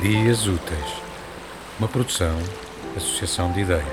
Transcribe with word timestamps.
Dias 0.00 0.46
Úteis, 0.46 1.02
uma 1.76 1.88
produção, 1.88 2.38
associação 2.96 3.50
de 3.50 3.62
ideias. 3.62 3.84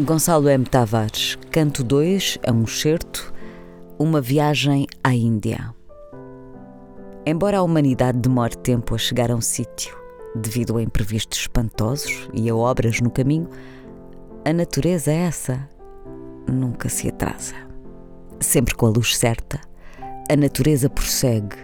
Gonçalo 0.00 0.48
M. 0.48 0.64
Tavares, 0.64 1.36
canto 1.50 1.82
2, 1.82 2.38
a 2.46 2.52
um 2.52 2.68
certo, 2.68 3.34
uma 3.98 4.20
viagem 4.20 4.86
à 5.02 5.12
Índia. 5.12 5.74
Embora 7.26 7.58
a 7.58 7.62
humanidade 7.62 8.18
demore 8.18 8.56
tempo 8.56 8.94
a 8.94 8.98
chegar 8.98 9.32
a 9.32 9.34
um 9.34 9.40
sítio, 9.40 9.96
devido 10.36 10.76
a 10.76 10.82
imprevistos 10.84 11.40
espantosos 11.40 12.28
e 12.32 12.48
a 12.48 12.54
obras 12.54 13.00
no 13.00 13.10
caminho, 13.10 13.48
a 14.44 14.52
natureza 14.52 15.10
é 15.10 15.16
essa 15.16 15.68
nunca 16.46 16.88
se 16.88 17.08
atrasa. 17.08 17.73
Sempre 18.44 18.74
com 18.74 18.86
a 18.86 18.90
luz 18.90 19.16
certa, 19.16 19.58
a 20.30 20.36
natureza 20.36 20.88
prossegue. 20.88 21.56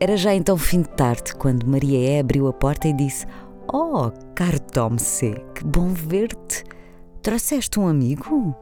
Era 0.00 0.16
já 0.16 0.34
então 0.34 0.58
fim 0.58 0.82
de 0.82 0.88
tarde 0.90 1.32
quando 1.36 1.66
Maria 1.66 2.16
E 2.16 2.18
abriu 2.18 2.48
a 2.48 2.52
porta 2.52 2.88
e 2.88 2.92
disse: 2.92 3.24
Oh, 3.72 4.10
caro 4.34 4.58
Tom 4.60 4.98
C., 4.98 5.32
que 5.54 5.64
bom 5.64 5.94
ver-te! 5.94 6.64
Trouxeste 7.22 7.78
um 7.78 7.86
amigo? 7.86 8.54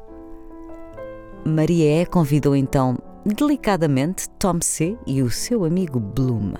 Maria 1.46 2.02
E 2.02 2.06
convidou 2.06 2.54
então 2.54 2.98
delicadamente 3.24 4.28
Tom 4.38 4.60
C. 4.60 4.96
e 5.06 5.22
o 5.22 5.30
seu 5.30 5.64
amigo 5.64 5.98
Bloom 5.98 6.52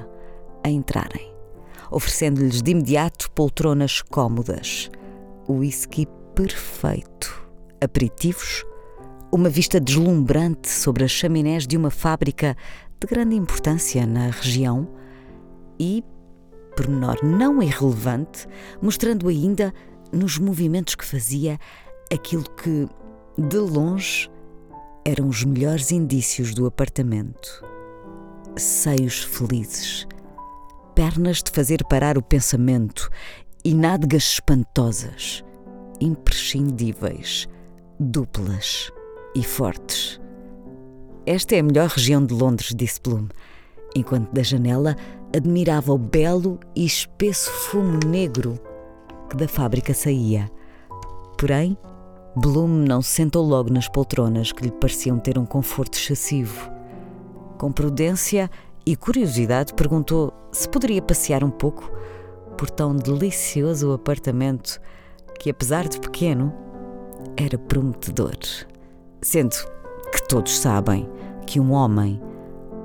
a 0.65 0.71
entrarem, 0.71 1.31
oferecendo-lhes 1.91 2.63
de 2.63 2.71
imediato 2.71 3.31
poltronas 3.33 4.01
cômodas, 4.01 4.91
whisky 5.47 6.09
perfeito, 6.35 7.49
aperitivos, 7.81 8.65
uma 9.35 9.49
vista 9.49 9.81
deslumbrante 9.81 10.69
sobre 10.69 11.03
as 11.03 11.11
chaminés 11.11 11.67
de 11.67 11.77
uma 11.77 11.91
fábrica 11.91 12.57
de 13.01 13.07
grande 13.09 13.35
importância 13.35 14.07
na 14.07 14.31
região 14.31 14.89
e, 15.77 16.05
pormenor 16.77 17.19
não 17.21 17.61
irrelevante, 17.61 18.47
mostrando 18.81 19.29
ainda 19.29 19.75
nos 20.13 20.39
movimentos 20.39 20.95
que 20.95 21.05
fazia 21.05 21.59
aquilo 22.13 22.45
que, 22.45 22.87
de 23.37 23.59
longe, 23.59 24.31
eram 25.05 25.27
os 25.27 25.43
melhores 25.43 25.91
indícios 25.91 26.55
do 26.55 26.65
apartamento. 26.65 27.65
Seios 28.57 29.25
felizes, 29.25 30.07
pernas 30.95 31.43
de 31.43 31.51
fazer 31.51 31.85
parar 31.91 32.17
o 32.17 32.23
pensamento 32.23 33.11
e 33.65 33.75
nádegas 33.75 34.23
espantosas, 34.35 35.45
imprescindíveis, 36.01 37.49
duplas 37.99 38.93
e 39.35 39.43
fortes. 39.43 40.21
Esta 41.27 41.57
é 41.57 41.61
a 41.61 41.63
melhor 41.63 41.89
região 41.89 42.25
de 42.25 42.35
Londres, 42.35 42.75
disse 42.75 43.01
Bloom, 43.01 43.29
enquanto 43.97 44.33
da 44.33 44.43
janela 44.43 44.95
admirava 45.35 45.93
o 45.93 45.99
belo 45.99 46.61
e 46.77 46.85
espesso 46.85 47.51
fumo 47.51 47.99
negro 48.07 48.59
que 49.29 49.37
da 49.37 49.49
fábrica 49.49 49.95
saía. 49.95 50.51
Porém, 51.39 51.77
Bloom 52.37 52.69
não 52.69 53.01
se 53.01 53.11
sentou 53.11 53.45
logo 53.45 53.73
nas 53.73 53.89
poltronas 53.89 54.53
que 54.53 54.65
lhe 54.65 54.71
pareciam 54.71 55.19
ter 55.19 55.39
um 55.39 55.47
conforto 55.47 55.97
excessivo. 55.97 56.71
Com 57.59 57.73
prudência 57.73 58.51
e 58.85 58.97
curiosidade, 58.97 59.73
perguntou 59.75 60.33
se 60.53 60.69
poderia 60.69 61.01
passear 61.01 61.43
um 61.43 61.51
pouco 61.51 61.91
por 62.59 62.71
tão 62.71 62.95
delicioso 62.95 63.93
apartamento 63.93 64.81
que, 65.39 65.51
apesar 65.51 65.89
de 65.89 65.99
pequeno, 65.99 66.53
era 67.37 67.57
prometedor. 67.57 68.37
Sendo 69.23 69.57
que 70.13 70.29
todos 70.29 70.59
sabem 70.59 71.09
que 71.47 71.59
um 71.61 71.73
homem 71.73 72.21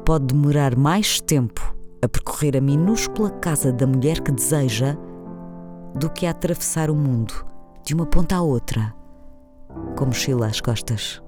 pode 0.05 0.25
demorar 0.25 0.75
mais 0.75 1.19
tempo 1.21 1.75
a 2.01 2.07
percorrer 2.07 2.57
a 2.57 2.61
minúscula 2.61 3.29
casa 3.29 3.71
da 3.71 3.85
mulher 3.85 4.21
que 4.21 4.31
deseja 4.31 4.95
do 5.95 6.09
que 6.09 6.25
a 6.25 6.31
atravessar 6.31 6.89
o 6.89 6.95
mundo 6.95 7.45
de 7.83 7.93
uma 7.93 8.05
ponta 8.05 8.35
à 8.35 8.41
outra, 8.41 8.93
com 9.97 10.05
mochila 10.05 10.47
às 10.47 10.61
costas. 10.61 11.21